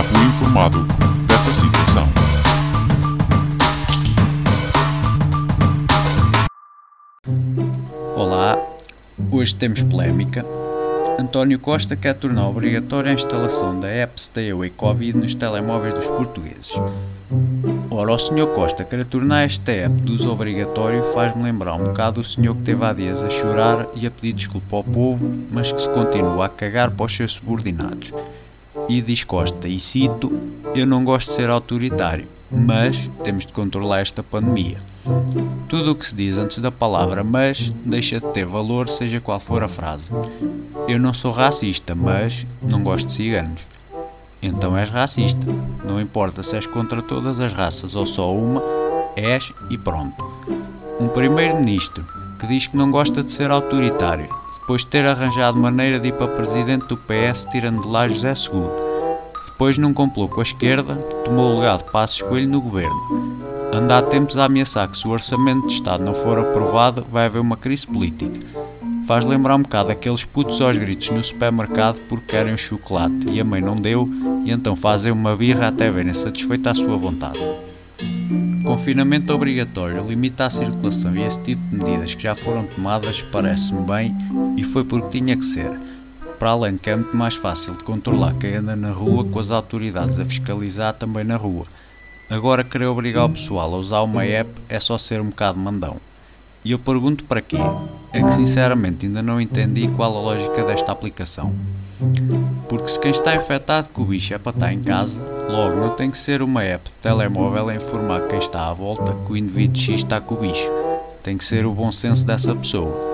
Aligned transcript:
Fui 0.00 0.24
informado 0.24 0.78
dessa 1.26 1.52
situação. 1.52 2.08
Olá, 8.16 8.56
hoje 9.30 9.54
temos 9.54 9.82
polémica. 9.82 10.46
António 11.18 11.58
Costa 11.58 11.94
quer 11.94 12.14
tornar 12.14 12.48
obrigatória 12.48 13.10
a 13.10 13.14
instalação 13.14 13.78
da 13.78 13.88
app 13.88 14.18
Stay 14.18 14.50
Away 14.50 14.70
Covid 14.70 15.18
nos 15.18 15.34
telemóveis 15.34 15.92
dos 15.92 16.06
portugueses. 16.06 16.72
Ora, 17.90 18.12
o 18.12 18.18
Sr. 18.18 18.46
Costa 18.54 18.84
querer 18.84 19.04
tornar 19.04 19.44
esta 19.44 19.72
app 19.72 19.94
de 19.94 20.12
uso 20.12 20.32
obrigatório 20.32 21.04
faz-me 21.04 21.42
lembrar 21.42 21.74
um 21.74 21.84
bocado 21.84 22.22
o 22.22 22.24
senhor 22.24 22.56
que 22.56 22.62
teve 22.62 22.82
há 22.82 22.94
dias 22.94 23.22
a 23.22 23.28
chorar 23.28 23.86
e 23.94 24.06
a 24.06 24.10
pedir 24.10 24.32
desculpa 24.32 24.76
ao 24.76 24.84
povo, 24.84 25.30
mas 25.50 25.70
que 25.70 25.82
se 25.82 25.90
continua 25.90 26.46
a 26.46 26.48
cagar 26.48 26.90
para 26.90 27.04
os 27.04 27.14
seus 27.14 27.34
subordinados. 27.34 28.10
E 28.88 29.00
diz 29.00 29.24
Costa, 29.24 29.68
e 29.68 29.78
cito, 29.78 30.32
eu 30.74 30.86
não 30.86 31.04
gosto 31.04 31.28
de 31.28 31.34
ser 31.34 31.50
autoritário, 31.50 32.26
mas 32.50 33.10
temos 33.22 33.46
de 33.46 33.52
controlar 33.52 34.00
esta 34.00 34.22
pandemia. 34.22 34.78
Tudo 35.68 35.92
o 35.92 35.94
que 35.94 36.06
se 36.06 36.14
diz 36.14 36.38
antes 36.38 36.58
da 36.58 36.70
palavra 36.70 37.24
mas 37.24 37.70
deixa 37.84 38.20
de 38.20 38.26
ter 38.28 38.44
valor, 38.44 38.88
seja 38.88 39.20
qual 39.20 39.40
for 39.40 39.62
a 39.62 39.68
frase. 39.68 40.12
Eu 40.86 40.98
não 40.98 41.14
sou 41.14 41.32
racista, 41.32 41.94
mas 41.94 42.46
não 42.62 42.82
gosto 42.82 43.06
de 43.06 43.14
ciganos. 43.14 43.66
Então 44.42 44.76
és 44.76 44.90
racista. 44.90 45.46
Não 45.84 46.00
importa 46.00 46.42
se 46.42 46.56
és 46.56 46.66
contra 46.66 47.00
todas 47.00 47.40
as 47.40 47.52
raças 47.52 47.94
ou 47.96 48.04
só 48.04 48.34
uma, 48.34 48.62
és 49.16 49.52
e 49.70 49.78
pronto. 49.78 50.24
Um 51.00 51.08
primeiro-ministro 51.08 52.04
que 52.38 52.46
diz 52.46 52.66
que 52.66 52.76
não 52.76 52.90
gosta 52.90 53.22
de 53.22 53.30
ser 53.30 53.50
autoritário, 53.50 54.28
depois 54.62 54.80
de 54.80 54.86
ter 54.86 55.04
arranjado 55.06 55.60
maneira 55.60 56.00
de 56.00 56.08
ir 56.08 56.12
para 56.12 56.28
presidente 56.28 56.86
do 56.86 56.96
PS 56.96 57.44
tirando 57.50 57.82
de 57.82 57.88
lá 57.88 58.08
José 58.08 58.32
II. 58.32 58.64
Depois, 59.44 59.76
num 59.76 59.92
complô 59.92 60.26
com 60.26 60.40
a 60.40 60.42
esquerda, 60.42 60.94
tomou 61.24 61.50
o 61.50 61.54
lugar 61.56 61.76
de 61.76 61.84
Passos 61.84 62.22
Coelho 62.22 62.48
no 62.48 62.60
governo 62.62 63.52
anda 63.72 63.96
há 63.96 64.02
tempos 64.02 64.36
a 64.36 64.44
ameaçar 64.44 64.86
que 64.86 64.98
se 64.98 65.08
o 65.08 65.10
orçamento 65.10 65.66
de 65.66 65.72
Estado 65.72 66.04
não 66.04 66.12
for 66.12 66.38
aprovado 66.38 67.06
vai 67.10 67.24
haver 67.24 67.40
uma 67.40 67.56
crise 67.56 67.86
política. 67.86 68.38
Faz 69.06 69.24
lembrar 69.24 69.56
um 69.56 69.62
bocado 69.62 69.90
aqueles 69.90 70.24
putos 70.24 70.60
aos 70.60 70.76
gritos 70.76 71.08
no 71.08 71.24
supermercado 71.24 71.98
porque 72.06 72.26
querem 72.26 72.52
um 72.52 72.58
chocolate 72.58 73.30
e 73.30 73.40
a 73.40 73.44
mãe 73.44 73.62
não 73.62 73.74
deu 73.74 74.06
e 74.44 74.52
então 74.52 74.76
fazem 74.76 75.10
uma 75.10 75.34
birra 75.34 75.68
até 75.68 75.90
verem 75.90 76.12
satisfeita 76.12 76.70
a 76.70 76.74
sua 76.74 76.96
vontade. 76.98 77.40
Confinamento 78.64 79.34
obrigatório 79.34 80.06
limita 80.06 80.46
a 80.46 80.50
circulação 80.50 81.16
e 81.16 81.22
esse 81.22 81.42
tipo 81.42 81.60
de 81.68 81.76
medidas 81.76 82.14
que 82.14 82.22
já 82.22 82.34
foram 82.34 82.64
tomadas 82.64 83.20
parece-me 83.20 83.84
bem 83.84 84.14
e 84.56 84.62
foi 84.62 84.84
porque 84.84 85.18
tinha 85.18 85.36
que 85.36 85.44
ser. 85.44 85.72
Para 86.38 86.50
além 86.50 86.74
de 86.74 86.78
que 86.78 86.90
é 86.90 86.96
muito 86.96 87.16
mais 87.16 87.34
fácil 87.34 87.76
de 87.76 87.82
controlar 87.82 88.34
quem 88.34 88.54
anda 88.54 88.76
na 88.76 88.92
rua 88.92 89.24
com 89.24 89.38
as 89.38 89.50
autoridades 89.50 90.20
a 90.20 90.24
fiscalizar 90.24 90.94
também 90.94 91.24
na 91.24 91.36
rua. 91.36 91.66
Agora 92.30 92.62
querer 92.62 92.86
obrigar 92.86 93.26
o 93.26 93.30
pessoal 93.30 93.74
a 93.74 93.78
usar 93.78 94.02
uma 94.02 94.24
app 94.24 94.50
é 94.68 94.78
só 94.78 94.96
ser 94.96 95.20
um 95.20 95.26
bocado 95.26 95.58
mandão. 95.58 96.11
E 96.64 96.70
eu 96.70 96.78
pergunto 96.78 97.24
para 97.24 97.40
quê? 97.40 97.58
É 98.12 98.22
que 98.22 98.30
sinceramente 98.30 99.06
ainda 99.06 99.20
não 99.20 99.40
entendi 99.40 99.88
qual 99.88 100.16
a 100.16 100.20
lógica 100.20 100.62
desta 100.64 100.92
aplicação. 100.92 101.52
Porque 102.68 102.88
se 102.88 103.00
quem 103.00 103.10
está 103.10 103.34
infectado 103.34 103.88
com 103.90 104.02
o 104.02 104.04
bicho 104.06 104.32
é 104.32 104.38
para 104.38 104.52
estar 104.52 104.72
em 104.72 104.80
casa, 104.80 105.24
logo 105.48 105.76
não 105.76 105.90
tem 105.90 106.10
que 106.10 106.18
ser 106.18 106.40
uma 106.40 106.62
app 106.62 106.88
de 106.88 106.94
telemóvel 106.96 107.68
a 107.68 107.74
informar 107.74 108.28
quem 108.28 108.38
está 108.38 108.68
à 108.68 108.72
volta 108.72 109.12
que 109.26 109.32
o 109.32 109.36
indivíduo 109.36 109.76
X 109.76 109.96
está 109.96 110.20
com 110.20 110.34
o 110.34 110.38
bicho. 110.38 110.70
Tem 111.22 111.36
que 111.36 111.44
ser 111.44 111.66
o 111.66 111.72
bom 111.72 111.90
senso 111.90 112.24
dessa 112.24 112.54
pessoa. 112.54 113.12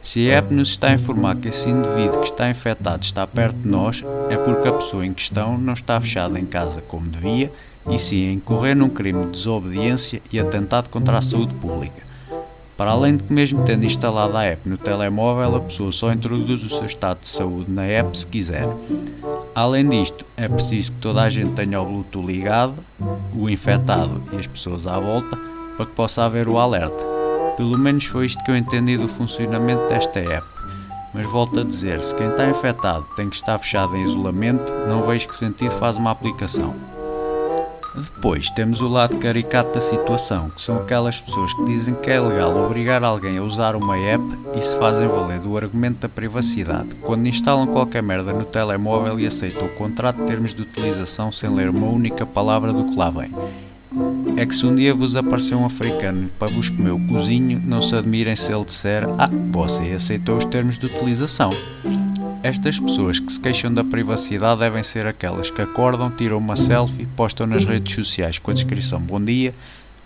Se 0.00 0.30
a 0.30 0.38
app 0.38 0.54
nos 0.54 0.68
está 0.68 0.88
a 0.88 0.94
informar 0.94 1.36
que 1.36 1.48
esse 1.48 1.68
indivíduo 1.68 2.20
que 2.20 2.28
está 2.28 2.48
infectado 2.48 3.02
está 3.02 3.26
perto 3.26 3.56
de 3.56 3.68
nós, 3.68 4.04
é 4.30 4.36
porque 4.36 4.68
a 4.68 4.72
pessoa 4.72 5.04
em 5.04 5.12
questão 5.12 5.58
não 5.58 5.72
está 5.72 5.98
fechada 5.98 6.38
em 6.38 6.46
casa 6.46 6.80
como 6.82 7.08
devia 7.08 7.52
e 7.90 7.98
sim 7.98 8.30
incorrer 8.30 8.76
num 8.76 8.88
crime 8.88 9.24
de 9.24 9.32
desobediência 9.32 10.22
e 10.32 10.38
atentado 10.38 10.88
contra 10.88 11.18
a 11.18 11.22
saúde 11.22 11.54
pública. 11.54 12.15
Para 12.76 12.90
além 12.90 13.16
de 13.16 13.24
que, 13.24 13.32
mesmo 13.32 13.64
tendo 13.64 13.86
instalado 13.86 14.36
a 14.36 14.44
app 14.44 14.68
no 14.68 14.76
telemóvel, 14.76 15.56
a 15.56 15.60
pessoa 15.60 15.90
só 15.90 16.12
introduz 16.12 16.62
o 16.62 16.68
seu 16.68 16.84
estado 16.84 17.20
de 17.20 17.28
saúde 17.28 17.70
na 17.70 17.84
app 17.84 18.16
se 18.16 18.26
quiser. 18.26 18.68
Além 19.54 19.88
disto, 19.88 20.26
é 20.36 20.46
preciso 20.46 20.92
que 20.92 20.98
toda 20.98 21.22
a 21.22 21.30
gente 21.30 21.54
tenha 21.54 21.80
o 21.80 21.86
Bluetooth 21.86 22.26
ligado, 22.26 22.74
o 23.34 23.48
infectado 23.48 24.22
e 24.32 24.36
as 24.36 24.46
pessoas 24.46 24.86
à 24.86 25.00
volta, 25.00 25.38
para 25.76 25.86
que 25.86 25.92
possa 25.92 26.24
haver 26.24 26.48
o 26.48 26.58
alerta. 26.58 27.06
Pelo 27.56 27.78
menos 27.78 28.04
foi 28.04 28.26
isto 28.26 28.44
que 28.44 28.50
eu 28.50 28.56
entendi 28.56 28.98
do 28.98 29.08
funcionamento 29.08 29.88
desta 29.88 30.18
app. 30.18 30.46
Mas 31.14 31.24
volto 31.32 31.60
a 31.60 31.64
dizer, 31.64 32.02
se 32.02 32.14
quem 32.14 32.28
está 32.28 32.46
infectado 32.46 33.06
tem 33.16 33.30
que 33.30 33.36
estar 33.36 33.58
fechado 33.58 33.96
em 33.96 34.04
isolamento, 34.04 34.70
não 34.86 35.06
vejo 35.06 35.28
que 35.28 35.36
sentido 35.36 35.70
faz 35.70 35.96
uma 35.96 36.10
aplicação. 36.10 36.74
Depois 37.96 38.50
temos 38.50 38.82
o 38.82 38.88
lado 38.88 39.16
caricato 39.16 39.72
da 39.72 39.80
situação, 39.80 40.50
que 40.50 40.60
são 40.60 40.76
aquelas 40.76 41.18
pessoas 41.18 41.54
que 41.54 41.64
dizem 41.64 41.94
que 41.94 42.10
é 42.10 42.20
legal 42.20 42.54
obrigar 42.54 43.02
alguém 43.02 43.38
a 43.38 43.42
usar 43.42 43.74
uma 43.74 43.96
app 43.96 44.22
e 44.54 44.60
se 44.60 44.76
fazem 44.78 45.08
valer 45.08 45.40
do 45.40 45.56
argumento 45.56 46.00
da 46.00 46.08
privacidade, 46.08 46.94
quando 47.00 47.26
instalam 47.26 47.66
qualquer 47.66 48.02
merda 48.02 48.34
no 48.34 48.44
telemóvel 48.44 49.18
e 49.18 49.26
aceitam 49.26 49.64
o 49.64 49.74
contrato 49.74 50.18
de 50.18 50.26
termos 50.26 50.52
de 50.52 50.62
utilização 50.62 51.32
sem 51.32 51.48
ler 51.48 51.70
uma 51.70 51.88
única 51.88 52.26
palavra 52.26 52.72
do 52.72 52.84
que 52.84 52.96
lá 52.96 53.10
vem. 53.10 53.32
É 54.36 54.44
que 54.44 54.54
se 54.54 54.66
um 54.66 54.74
dia 54.74 54.94
vos 54.94 55.16
aparecer 55.16 55.54
um 55.54 55.64
africano 55.64 56.28
para 56.38 56.48
vos 56.48 56.68
comer 56.68 56.90
o 56.90 57.00
cozinho, 57.06 57.62
não 57.64 57.80
se 57.80 57.94
admirem 57.94 58.36
se 58.36 58.52
ele 58.52 58.64
disser 58.64 59.04
Ah, 59.18 59.30
você 59.50 59.92
aceitou 59.92 60.36
os 60.36 60.44
termos 60.44 60.78
de 60.78 60.84
utilização. 60.84 61.50
Estas 62.46 62.78
pessoas 62.78 63.18
que 63.18 63.32
se 63.32 63.40
queixam 63.40 63.74
da 63.74 63.82
privacidade 63.82 64.60
devem 64.60 64.80
ser 64.80 65.04
aquelas 65.04 65.50
que 65.50 65.60
acordam, 65.60 66.08
tiram 66.08 66.38
uma 66.38 66.54
selfie, 66.54 67.04
postam 67.04 67.44
nas 67.44 67.64
redes 67.64 67.92
sociais 67.92 68.38
com 68.38 68.52
a 68.52 68.54
descrição 68.54 69.00
Bom 69.00 69.20
dia, 69.20 69.52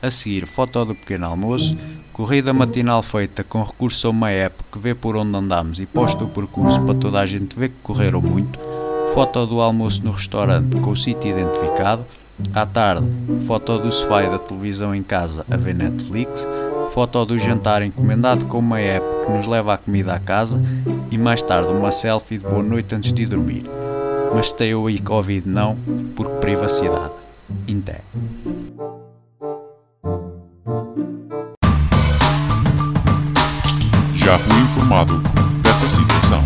a 0.01 0.11
seguir 0.11 0.47
foto 0.47 0.83
do 0.87 0.95
pequeno 0.95 1.27
almoço, 1.27 1.77
corrida 2.15 2.55
matinal 2.55 3.03
feita 3.03 3.45
com 3.45 3.63
recurso 3.63 4.07
a 4.07 4.11
uma 4.11 4.31
app 4.31 4.57
que 4.73 4.79
vê 4.79 4.95
por 4.95 5.19
onde 5.19 5.37
andamos 5.37 5.81
e 5.81 5.85
posta 5.85 6.25
o 6.25 6.31
percurso 6.31 6.81
para 6.81 6.95
toda 6.95 7.21
a 7.21 7.27
gente 7.27 7.55
ver 7.59 7.69
que 7.69 7.83
correram 7.83 8.23
muito, 8.23 8.59
foto 9.13 9.47
do 9.47 9.61
almoço 9.61 10.03
no 10.03 10.11
restaurante 10.11 10.79
com 10.79 10.93
o 10.93 10.97
sítio 10.97 11.33
identificado, 11.33 12.07
à 12.55 12.65
tarde, 12.65 13.07
foto 13.47 13.79
do 13.79 13.93
sofá 13.93 14.23
da 14.23 14.39
televisão 14.39 14.95
em 14.95 15.03
casa 15.03 15.45
a 15.51 15.59
ver 15.59 15.75
Netflix, 15.75 16.49
foto 16.91 17.25
do 17.25 17.39
jantar 17.39 17.83
encomendado 17.83 18.47
com 18.47 18.59
uma 18.59 18.81
app 18.81 19.05
que 19.25 19.33
nos 19.33 19.47
leva 19.47 19.75
a 19.75 19.79
comida 19.79 20.15
à 20.15 20.19
casa 20.19 20.61
e 21.11 21.17
mais 21.17 21.43
tarde 21.43 21.73
uma 21.73 21.93
selfie 21.93 22.39
de 22.39 22.45
boa 22.45 22.63
noite 22.63 22.95
antes 22.95 23.13
de 23.13 23.27
dormir. 23.27 23.65
Mas 24.35 24.49
stay 24.49 24.73
away 24.73 24.99
Covid 24.99 25.49
não, 25.49 25.77
porque 26.17 26.35
privacidade. 26.37 27.13
Inté. 27.67 28.01
Já 34.15 34.39
fui 34.39 34.61
informado 34.61 35.19
dessa 35.63 35.89
situação. 35.89 36.45